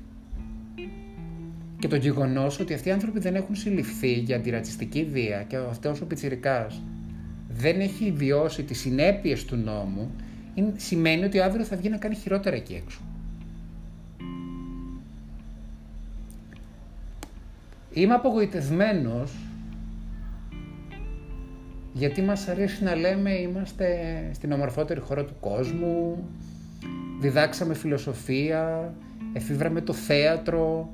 Και 1.79 1.87
το 1.87 1.95
γεγονός 1.95 2.59
ότι 2.59 2.73
αυτοί 2.73 2.89
οι 2.89 2.91
άνθρωποι 2.91 3.19
δεν 3.19 3.35
έχουν 3.35 3.55
συλληφθεί 3.55 4.11
για 4.11 4.35
αντιρατσιστική 4.35 5.03
βία 5.03 5.43
και 5.43 5.55
αυτός 5.55 6.01
ο 6.01 6.05
πιτσιρικάς 6.05 6.81
δεν 7.49 7.79
έχει 7.79 8.11
βιώσει 8.11 8.63
τις 8.63 8.79
συνέπειες 8.79 9.45
του 9.45 9.55
νόμου, 9.55 10.11
σημαίνει 10.75 11.23
ότι 11.23 11.39
αύριο 11.39 11.65
θα 11.65 11.75
βγει 11.77 11.89
να 11.89 11.97
κάνει 11.97 12.15
χειρότερα 12.15 12.55
εκεί 12.55 12.73
έξω. 12.73 12.99
Είμαι 17.93 18.13
απογοητευμένος 18.13 19.31
γιατί 21.93 22.21
μας 22.21 22.47
αρέσει 22.47 22.83
να 22.83 22.95
λέμε 22.95 23.31
είμαστε 23.31 23.95
στην 24.33 24.51
ομορφότερη 24.51 24.99
χώρα 24.99 25.25
του 25.25 25.33
κόσμου, 25.39 26.23
διδάξαμε 27.19 27.73
φιλοσοφία, 27.73 28.93
εφήβραμε 29.33 29.81
το 29.81 29.93
θέατρο, 29.93 30.93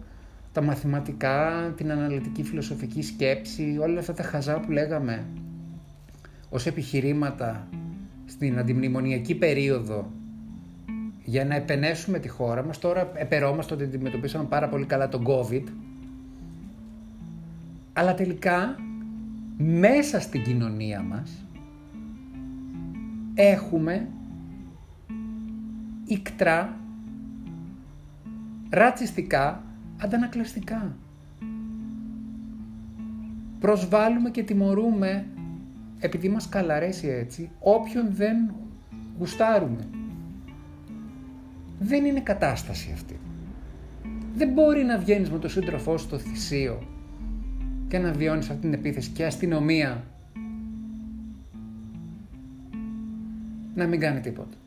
τα 0.52 0.62
μαθηματικά, 0.62 1.74
την 1.78 1.92
αναλυτική 1.92 2.44
φιλοσοφική 2.44 3.02
σκέψη, 3.02 3.78
όλα 3.82 4.00
αυτά 4.00 4.14
τα 4.14 4.24
χαζά 4.24 4.60
που 4.60 4.72
λέγαμε 4.72 5.26
ως 6.50 6.66
επιχειρήματα 6.66 7.68
στην 8.26 8.60
αντιμνημονιακή 8.60 9.36
περίοδο 9.36 10.12
για 11.24 11.46
να 11.46 11.56
επενέσουμε 11.56 12.20
τη 12.20 12.28
χώρα 12.28 12.64
μας. 12.64 12.80
Τώρα 12.80 13.12
επερώμαστε 13.16 13.74
ότι 13.74 13.84
αντιμετωπίσαμε 13.84 14.46
πάρα 14.50 14.70
πολύ 14.70 14.86
καλά 14.86 15.10
τον 15.10 15.26
COVID 15.28 15.64
αλλά 17.98 18.14
τελικά 18.14 18.76
μέσα 19.58 20.20
στην 20.20 20.44
κοινωνία 20.44 21.02
μας 21.02 21.46
έχουμε 23.34 24.08
ικτρά, 26.06 26.78
ρατσιστικά, 28.70 29.64
αντανακλαστικά. 29.98 30.96
Προσβάλλουμε 33.60 34.30
και 34.30 34.44
τιμωρούμε 34.44 35.28
επειδή 36.00 36.30
μας 36.30 36.50
καλαρέσει 36.50 37.08
έτσι 37.08 37.50
όποιον 37.60 38.08
δεν 38.10 38.54
γουστάρουμε. 39.18 39.88
Δεν 41.80 42.06
είναι 42.06 42.20
κατάσταση 42.20 42.92
αυτή. 42.94 43.20
Δεν 44.36 44.50
μπορεί 44.50 44.84
να 44.84 44.98
βγαίνεις 44.98 45.32
με 45.32 45.40
τον 45.40 45.50
σύντροφό 45.50 45.98
στο 45.98 46.18
θυσίο 46.18 46.95
και 47.96 48.02
να 48.02 48.12
βιώνεις 48.12 48.50
αυτή 48.50 48.62
την 48.62 48.74
επίθεση 48.74 49.10
και 49.10 49.26
αστυνομία 49.26 50.04
να 53.76 53.88
μην 53.88 54.00
κάνει 54.00 54.20
τίποτα. 54.20 54.58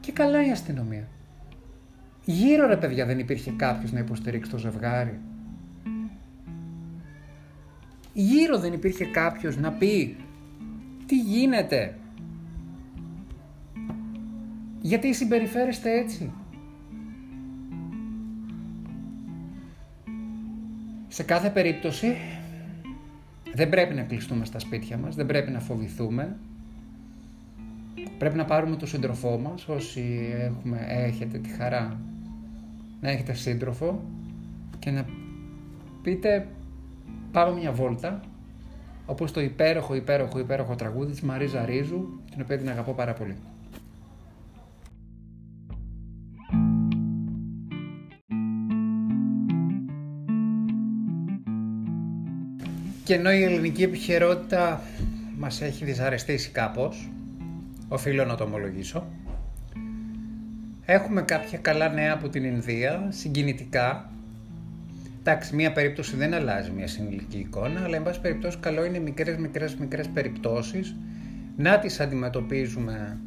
Και 0.00 0.12
καλά 0.12 0.46
η 0.46 0.50
αστυνομία. 0.50 1.08
Γύρω 2.24 2.66
ρε 2.66 2.76
παιδιά 2.76 3.06
δεν 3.06 3.18
υπήρχε 3.18 3.50
κάποιος 3.50 3.92
να 3.92 3.98
υποστηρίξει 3.98 4.50
το 4.50 4.58
ζευγάρι. 4.58 5.18
Γύρω 8.12 8.58
δεν 8.58 8.72
υπήρχε 8.72 9.04
κάποιος 9.04 9.56
να 9.56 9.72
πει 9.72 10.16
τι 11.06 11.16
γίνεται; 11.16 11.98
Γιατί 14.80 15.14
συμπεριφέρεστε 15.14 15.98
έτσι; 15.98 16.32
Σε 21.20 21.26
κάθε 21.26 21.50
περίπτωση 21.50 22.16
δεν 23.54 23.68
πρέπει 23.68 23.94
να 23.94 24.02
κλειστούμε 24.02 24.44
στα 24.44 24.58
σπίτια 24.58 24.96
μας, 24.96 25.14
δεν 25.14 25.26
πρέπει 25.26 25.50
να 25.50 25.60
φοβηθούμε. 25.60 26.36
Πρέπει 28.18 28.36
να 28.36 28.44
πάρουμε 28.44 28.76
τον 28.76 28.88
σύντροφό 28.88 29.38
μας 29.38 29.68
όσοι 29.68 30.34
έχουμε, 30.38 30.86
έχετε 30.88 31.38
τη 31.38 31.48
χαρά 31.48 32.00
να 33.00 33.10
έχετε 33.10 33.32
σύντροφο 33.32 34.02
και 34.78 34.90
να 34.90 35.04
πείτε 36.02 36.46
πάμε 37.32 37.60
μια 37.60 37.72
βόλτα 37.72 38.20
όπως 39.06 39.32
το 39.32 39.40
υπέροχο, 39.40 39.94
υπέροχο, 39.94 40.38
υπέροχο 40.38 40.74
τραγούδι 40.74 41.10
της 41.10 41.20
Μαρίζα 41.20 41.64
Ρίζου, 41.64 42.20
την 42.30 42.40
οποία 42.42 42.58
την 42.58 42.68
αγαπώ 42.68 42.92
πάρα 42.92 43.12
πολύ. 43.12 43.36
Και 53.10 53.16
ενώ 53.16 53.32
η 53.32 53.42
ελληνική 53.42 53.82
επιχειρότητα 53.82 54.82
μας 55.38 55.60
έχει 55.60 55.84
δυσαρεστήσει 55.84 56.50
κάπως, 56.50 57.10
οφείλω 57.88 58.24
να 58.24 58.34
το 58.34 58.44
ομολογήσω, 58.44 59.06
έχουμε 60.84 61.22
κάποια 61.22 61.58
καλά 61.58 61.88
νέα 61.88 62.12
από 62.12 62.28
την 62.28 62.44
Ινδία, 62.44 63.06
συγκινητικά. 63.08 64.10
Εντάξει, 65.20 65.54
μία 65.54 65.72
περίπτωση 65.72 66.16
δεν 66.16 66.34
αλλάζει 66.34 66.70
μια 66.70 66.86
συνολική 66.86 67.38
εικόνα, 67.38 67.80
αλλά 67.84 67.96
εν 67.96 68.02
πάση 68.02 68.20
περιπτώσει 68.20 68.58
καλό 68.58 68.84
είναι 68.84 68.98
μικρές, 68.98 69.36
μικρές, 69.36 69.74
μικρές 69.74 70.08
περιπτώσεις 70.08 70.96
να 71.56 71.78
τις 71.78 72.00
αντιμετωπίζουμε 72.00 73.18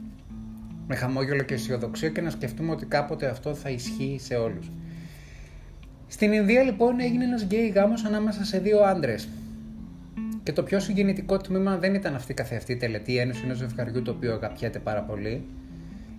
με 0.88 0.96
χαμόγελο 0.96 1.44
και 1.44 1.54
αισιοδοξία 1.54 2.10
και 2.10 2.22
να 2.22 2.30
σκεφτούμε 2.30 2.72
ότι 2.72 2.86
κάποτε 2.86 3.28
αυτό 3.28 3.54
θα 3.56 3.70
ισχύει 3.70 4.20
σε 4.22 4.36
όλους. 4.36 4.72
Στην 6.08 6.32
Ινδία 6.32 6.63
λοιπόν 6.63 7.00
έγινε 7.00 7.24
ένας 7.24 7.44
γκέι 7.44 7.68
γάμος 7.68 8.04
ανάμεσα 8.04 8.46
σε 8.46 8.60
δύο 8.60 8.80
άντρες. 8.80 9.28
Και 10.43 10.51
το 10.53 10.63
πιο 10.63 10.79
συγκινητικό 10.79 11.38
τμήμα 11.38 11.77
δεν 11.77 11.93
ήταν 11.93 12.15
αυτή 12.15 12.33
καθεαυτή 12.33 12.71
η 12.71 12.75
τελετή, 12.75 13.12
η 13.12 13.17
ένωση 13.17 13.41
ενός 13.43 13.57
ζευγαριού 13.57 14.01
το 14.01 14.12
οποίο 14.12 14.33
αγαπιέται 14.33 14.79
πάρα 14.79 15.01
πολύ. 15.01 15.45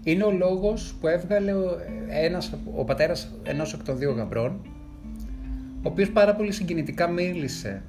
Είναι 0.02 0.24
ο 0.24 0.30
λόγος 0.30 0.96
που 1.00 1.06
έβγαλε 1.06 1.52
ένας, 2.08 2.52
ο 2.74 2.84
πατέρας 2.84 3.34
ενός 3.42 3.72
εκ 3.72 3.82
των 3.82 3.98
δύο 3.98 4.12
γαμπρών, 4.12 4.60
ο 5.82 5.88
οποίος 5.88 6.10
πάρα 6.10 6.34
πολύ 6.34 6.52
συγκινητικά 6.52 7.08
μίλησε 7.08 7.82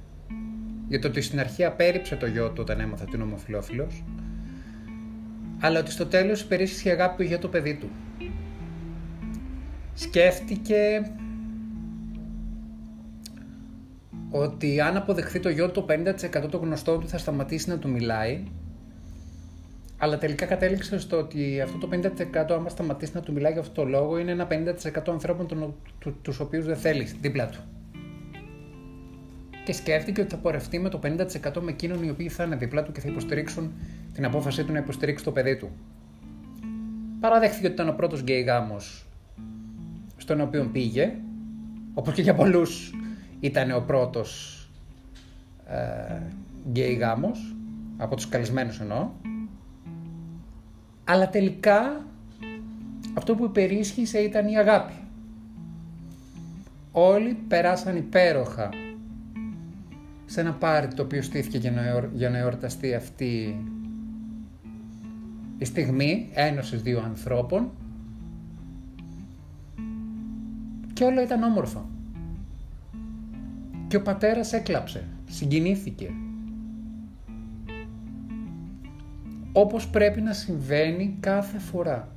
για 0.87 0.99
το 0.99 1.07
ότι 1.07 1.21
στην 1.21 1.39
αρχή 1.39 1.63
απέρριψε 1.63 2.15
το 2.15 2.25
γιο 2.25 2.49
του 2.49 2.57
όταν 2.59 2.79
έμαθε 2.79 3.03
ότι 3.03 3.15
είναι 3.15 3.23
ομοφυλόφιλος, 3.23 4.03
αλλά 5.59 5.79
ότι 5.79 5.91
στο 5.91 6.05
τέλος 6.05 6.41
υπερίσχυε 6.41 6.89
η 6.89 6.91
αγάπη 6.91 7.15
του 7.15 7.23
για 7.23 7.39
το 7.39 7.47
παιδί 7.47 7.75
του. 7.75 7.89
Σκέφτηκε 9.93 11.11
ότι 14.37 14.81
αν 14.81 14.97
αποδεχθεί 14.97 15.39
το 15.39 15.49
γιο 15.49 15.71
του 15.71 15.85
το 15.85 15.93
50% 16.45 16.49
των 16.49 16.61
γνωστών 16.61 16.99
του 16.99 17.07
θα 17.07 17.17
σταματήσει 17.17 17.69
να 17.69 17.77
του 17.77 17.89
μιλάει 17.89 18.43
αλλά 19.97 20.17
τελικά 20.17 20.45
κατέληξε 20.45 20.99
στο 20.99 21.17
ότι 21.17 21.61
αυτό 21.61 21.77
το 21.77 21.89
50% 21.91 22.51
άμα 22.51 22.69
σταματήσει 22.69 23.11
να 23.15 23.21
του 23.21 23.33
μιλάει 23.33 23.51
για 23.51 23.61
αυτό 23.61 23.81
το 23.81 23.87
λόγο 23.89 24.17
είναι 24.17 24.31
ένα 24.31 24.47
50% 24.49 25.01
ανθρώπων 25.07 25.47
τον, 25.47 25.75
του, 25.99 26.17
τους 26.21 26.39
οποίους 26.39 26.65
δεν 26.65 26.75
θέλεις 26.75 27.15
δίπλα 27.21 27.47
του. 27.47 27.59
Και 29.65 29.73
σκέφτηκε 29.73 30.21
ότι 30.21 30.29
θα 30.29 30.37
πορευτεί 30.37 30.79
με 30.79 30.89
το 30.89 30.99
50% 31.03 31.61
με 31.61 31.71
εκείνον 31.71 32.03
οι 32.03 32.09
οποίοι 32.09 32.29
θα 32.29 32.43
είναι 32.43 32.55
δίπλα 32.55 32.83
του 32.83 32.91
και 32.91 32.99
θα 32.99 33.09
υποστηρίξουν 33.09 33.73
την 34.13 34.25
απόφασή 34.25 34.63
του 34.63 34.71
να 34.71 34.79
υποστηρίξει 34.79 35.23
το 35.23 35.31
παιδί 35.31 35.55
του. 35.55 35.69
Παραδέχθηκε 37.19 37.65
ότι 37.65 37.73
ήταν 37.73 37.89
ο 37.89 37.93
πρώτος 37.93 38.21
γκέι 38.21 38.41
γάμος 38.41 39.05
στον 40.17 40.41
οποίο 40.41 40.69
πήγε, 40.71 41.13
όπως 41.93 42.13
και 42.13 42.21
για 42.21 42.33
πολλούς 42.33 42.93
ήταν 43.39 43.71
ο 43.71 43.79
πρώτος 43.79 44.59
ε, 45.67 46.21
γκέι 46.69 46.93
γάμος, 46.93 47.55
από 47.97 48.15
τους 48.15 48.29
καλεσμένους 48.29 48.79
εννοώ. 48.79 49.09
Αλλά 51.03 51.29
τελικά 51.29 52.05
αυτό 53.13 53.35
που 53.35 53.45
υπερίσχυσε 53.45 54.19
ήταν 54.19 54.47
η 54.47 54.57
αγάπη. 54.57 54.93
Όλοι 56.91 57.33
περάσαν 57.47 57.97
υπέροχα 57.97 58.69
σε 60.25 60.41
ένα 60.41 60.53
πάρτι 60.53 60.95
το 60.95 61.03
οποίο 61.03 61.21
στήθηκε 61.21 61.71
για 62.13 62.29
να 62.29 62.37
εορταστεί 62.37 62.93
αυτή 62.93 63.59
η 65.57 65.65
στιγμή 65.65 66.29
ένωσης 66.33 66.81
δύο 66.81 67.01
ανθρώπων 67.05 67.71
και 70.93 71.03
όλα 71.03 71.21
ήταν 71.21 71.43
όμορφα. 71.43 71.85
Και 73.87 73.95
ο 73.95 74.01
πατέρας 74.01 74.53
έκλαψε, 74.53 75.03
συγκινήθηκε. 75.29 76.09
Όπως 79.51 79.87
πρέπει 79.87 80.21
να 80.21 80.33
συμβαίνει 80.33 81.17
κάθε 81.19 81.59
φορά. 81.59 82.09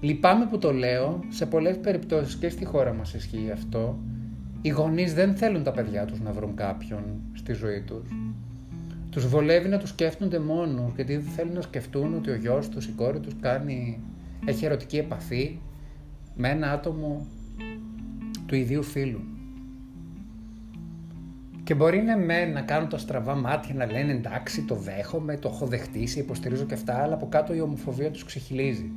Λυπάμαι 0.00 0.46
που 0.46 0.58
το 0.58 0.72
λέω, 0.72 1.24
σε 1.28 1.46
πολλές 1.46 1.78
περιπτώσεις 1.78 2.36
και 2.36 2.48
στη 2.48 2.64
χώρα 2.64 2.92
μας 2.92 3.14
ισχύει 3.14 3.50
αυτό. 3.52 3.98
Οι 4.62 4.68
γονείς 4.68 5.14
δεν 5.14 5.34
θέλουν 5.34 5.62
τα 5.62 5.70
παιδιά 5.70 6.04
τους 6.04 6.20
να 6.20 6.32
βρουν 6.32 6.54
κάποιον 6.54 7.02
στη 7.32 7.52
ζωή 7.52 7.80
τους. 7.80 8.08
Τους 9.10 9.26
βολεύει 9.26 9.68
να 9.68 9.78
τους 9.78 9.88
σκέφτονται 9.88 10.38
μόνος, 10.38 10.92
γιατί 10.94 11.16
δεν 11.16 11.32
θέλουν 11.32 11.52
να 11.52 11.60
σκεφτούν 11.60 12.14
ότι 12.14 12.30
ο 12.30 12.34
γιος 12.34 12.68
τους, 12.68 12.86
η 12.86 12.92
κόρη 12.92 13.20
τους 13.20 13.34
κάνει, 13.40 14.00
έχει 14.44 14.64
ερωτική 14.64 14.96
επαφή 14.96 15.58
με 16.36 16.48
ένα 16.48 16.72
άτομο 16.72 17.26
του 18.50 18.56
ιδίου 18.56 18.82
φίλου. 18.82 19.20
Και 21.62 21.74
μπορεί 21.74 22.02
ναι 22.02 22.16
με 22.16 22.44
να 22.44 22.60
κάνουν 22.60 22.88
τα 22.88 22.98
στραβά 22.98 23.34
μάτια, 23.34 23.74
να 23.74 23.86
λένε 23.86 24.12
εντάξει 24.12 24.62
το 24.62 24.74
δέχομαι, 24.74 25.36
το 25.36 25.48
έχω 25.48 25.66
δεχτεί, 25.66 26.06
σε 26.06 26.20
υποστηρίζω 26.20 26.64
και 26.64 26.74
αυτά, 26.74 27.02
αλλά 27.02 27.14
από 27.14 27.28
κάτω 27.28 27.54
η 27.54 27.60
ομοφοβία 27.60 28.10
τους 28.10 28.24
ξεχυλίζει. 28.24 28.92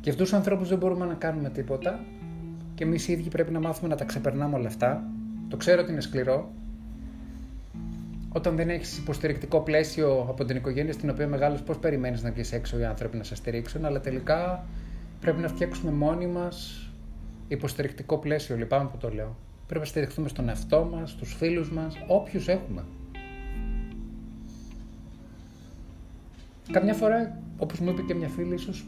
Και 0.00 0.10
αυτούς 0.10 0.28
τους 0.28 0.32
ανθρώπους 0.32 0.68
δεν 0.68 0.78
μπορούμε 0.78 1.04
να 1.04 1.14
κάνουμε 1.14 1.50
τίποτα 1.50 2.04
και 2.74 2.84
εμείς 2.84 3.08
οι 3.08 3.12
ίδιοι 3.12 3.28
πρέπει 3.28 3.52
να 3.52 3.60
μάθουμε 3.60 3.88
να 3.88 3.96
τα 3.96 4.04
ξεπερνάμε 4.04 4.56
όλα 4.56 4.68
αυτά. 4.68 5.10
Το 5.48 5.56
ξέρω 5.56 5.82
ότι 5.82 5.92
είναι 5.92 6.00
σκληρό, 6.00 6.52
όταν 8.32 8.56
δεν 8.56 8.70
έχεις 8.70 8.98
υποστηρικτικό 8.98 9.60
πλαίσιο 9.60 10.26
από 10.28 10.44
την 10.44 10.56
οικογένεια 10.56 10.92
στην 10.92 11.10
οποία 11.10 11.26
μεγάλος, 11.26 11.62
πώς 11.62 11.78
περιμένεις 11.78 12.22
να 12.22 12.30
βγεις 12.30 12.52
έξω 12.52 12.78
οι 12.78 12.84
άνθρωποι 12.84 13.16
να 13.16 13.24
σε 13.24 13.34
στηρίξουν, 13.34 13.84
αλλά 13.84 14.00
τελικά 14.00 14.66
πρέπει 15.20 15.40
να 15.40 15.48
φτιάξουμε 15.48 15.92
μόνοι 15.92 16.26
μας 16.26 16.88
υποστηρικτικό 17.48 18.18
πλαίσιο. 18.18 18.56
Λυπάμαι 18.56 18.88
που 18.88 18.96
το 18.96 19.08
λέω. 19.08 19.36
Πρέπει 19.66 19.80
να 19.80 19.86
στηριχθούμε 19.90 20.28
στον 20.28 20.48
εαυτό 20.48 20.88
μας, 20.92 21.10
στους 21.10 21.34
φίλους 21.34 21.70
μας, 21.70 21.94
όποιους 22.06 22.48
έχουμε. 22.48 22.84
Καμιά 26.72 26.94
φορά, 26.94 27.38
όπως 27.58 27.78
μου 27.78 27.90
είπε 27.90 28.02
και 28.02 28.14
μια 28.14 28.28
φίλη, 28.28 28.54
ίσως 28.54 28.86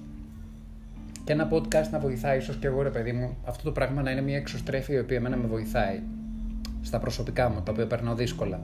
και 1.25 1.33
ένα 1.33 1.49
podcast 1.53 1.89
να 1.91 1.99
βοηθάει, 1.99 2.39
ίσως 2.39 2.57
και 2.57 2.67
εγώ 2.67 2.83
ρε 2.83 2.91
παιδί 2.91 3.13
μου, 3.13 3.37
αυτό 3.45 3.63
το 3.63 3.73
πράγμα 3.73 4.03
να 4.03 4.11
είναι 4.11 4.21
μια 4.21 4.37
εξωστρέφεια 4.37 4.97
η 4.97 4.99
οποία 4.99 5.17
εμένα 5.17 5.37
με 5.37 5.47
βοηθάει 5.47 6.01
στα 6.83 6.99
προσωπικά 6.99 7.49
μου, 7.49 7.63
τα 7.63 7.73
οποία 7.73 7.87
περνάω 7.87 8.15
δύσκολα. 8.15 8.61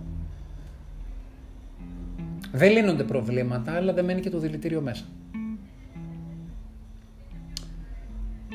Δεν 2.52 2.72
λύνονται 2.72 3.04
προβλήματα, 3.04 3.72
αλλά 3.72 3.92
δεν 3.92 4.04
μένει 4.04 4.20
και 4.20 4.30
το 4.30 4.38
δηλητήριο 4.38 4.80
μέσα. 4.80 5.04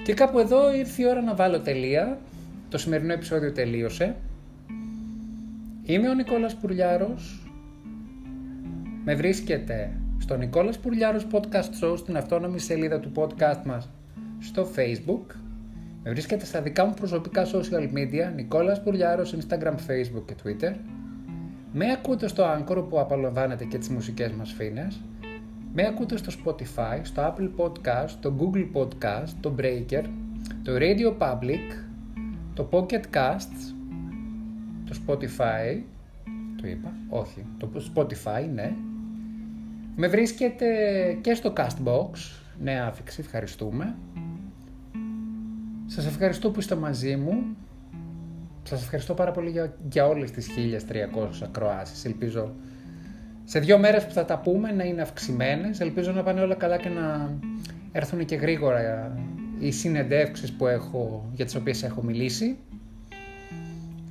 Και 0.04 0.13
κάπου 0.13 0.39
εδώ 0.39 0.73
ήρθε 0.73 1.01
η 1.01 1.06
ώρα 1.06 1.21
να 1.21 1.36
βάλω 1.36 1.60
τελεία. 1.60 2.19
Το 2.69 2.77
σημερινό 2.77 3.13
επεισόδιο 3.13 3.51
τελείωσε. 3.51 4.15
Είμαι 5.84 6.10
ο 6.10 6.13
Νικόλας 6.13 6.56
Πουρλιάρος. 6.56 7.47
Με 9.04 9.15
βρίσκεται 9.15 9.91
στο 10.17 10.38
Νικόλας 10.38 10.80
Πουρλιάρος 10.80 11.27
Podcast 11.32 11.84
Show 11.84 11.97
στην 11.97 12.17
αυτόνομη 12.17 12.60
σελίδα 12.60 12.99
του 12.99 13.12
podcast 13.15 13.62
μας 13.65 13.89
στο 14.39 14.67
Facebook. 14.75 15.36
Με 16.04 16.12
βρίσκεται 16.12 16.45
στα 16.45 16.62
δικά 16.62 16.86
μου 16.86 16.93
προσωπικά 16.93 17.45
social 17.45 17.93
media 17.93 18.32
Νικόλας 18.36 18.84
Πουρλιάρος 18.84 19.36
Instagram, 19.36 19.75
Facebook 19.88 20.23
και 20.25 20.36
Twitter. 20.43 20.73
Με 21.73 21.91
ακούτε 21.91 22.27
στο 22.27 22.43
Anchor 22.43 22.86
που 22.89 22.99
απολαμβάνετε 22.99 23.65
και 23.65 23.77
τις 23.77 23.89
μουσικές 23.89 24.31
μας 24.31 24.51
φίνες. 24.51 25.01
Με 25.73 25.88
ακούτε 25.88 26.17
στο 26.17 26.31
Spotify, 26.43 26.99
στο 27.01 27.21
Apple 27.21 27.49
Podcast, 27.57 28.10
το 28.19 28.34
Google 28.39 28.67
Podcast, 28.73 29.29
το 29.39 29.55
Breaker, 29.60 30.03
το 30.63 30.71
Radio 30.75 31.17
Public, 31.17 31.86
το 32.53 32.69
Pocket 32.71 33.03
Casts, 33.13 33.73
το 34.86 34.95
Spotify, 35.07 35.81
το 36.62 36.67
είπα, 36.67 36.93
όχι, 37.10 37.45
το 37.57 37.69
Spotify, 37.95 38.49
ναι. 38.53 38.73
Με 39.95 40.07
βρίσκεται 40.07 40.67
και 41.21 41.34
στο 41.34 41.53
Castbox, 41.57 42.10
νέα 42.60 42.88
άφηξη, 42.88 43.19
ευχαριστούμε. 43.19 43.95
Σας 45.86 46.05
ευχαριστώ 46.05 46.51
που 46.51 46.60
είστε 46.60 46.75
μαζί 46.75 47.15
μου. 47.15 47.55
Σας 48.63 48.82
ευχαριστώ 48.82 49.13
πάρα 49.13 49.32
πολύ 49.32 49.50
για, 49.50 49.74
για 49.89 50.08
όλες 50.08 50.32
τις 50.32 50.50
1300 50.50 51.43
ακροάσεις. 51.43 52.06
Ελπίζω 52.06 52.54
σε 53.43 53.60
δύο 53.60 53.78
μέρες 53.78 54.06
που 54.06 54.13
θα 54.13 54.26
τα 54.26 54.39
πούμε 54.39 54.71
να 54.71 54.84
είναι 54.84 55.02
αυξημένες. 55.02 55.80
Ελπίζω 55.80 56.12
να 56.12 56.24
πάνε 56.24 56.41
όλα 56.41 56.56
καλά 56.56 56.78
και 56.78 56.89
να 56.89 57.38
έρθουν 57.91 58.26
και 58.26 58.36
γρήγορα 58.36 59.12
οι 59.60 59.71
συνεντεύξεις 59.71 60.52
που 60.52 60.67
έχω, 60.67 61.30
για 61.34 61.45
τις 61.45 61.56
οποίες 61.56 61.84
έχω 61.84 62.04
μιλήσει. 62.04 62.58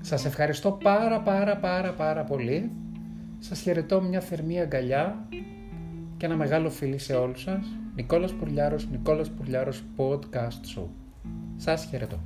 Σας 0.01 0.25
ευχαριστώ 0.25 0.79
πάρα 0.83 1.21
πάρα 1.21 1.57
πάρα 1.57 1.93
πάρα 1.93 2.25
πολύ. 2.25 2.71
Σας 3.39 3.61
χαιρετώ 3.61 4.01
μια 4.01 4.21
θερμή 4.21 4.61
αγκαλιά 4.61 5.29
και 6.17 6.27
ένα 6.27 6.37
μεγάλο 6.37 6.71
φιλί 6.71 6.99
σε 6.99 7.15
όλους 7.15 7.41
σας. 7.41 7.67
Νικόλας 7.95 8.33
Πουρλιάρος, 8.33 8.89
Νικόλας 8.91 9.31
Πουρλιάρος 9.31 9.83
Podcast 9.97 10.79
Show. 10.79 10.87
Σας 11.57 11.85
χαιρετώ. 11.85 12.21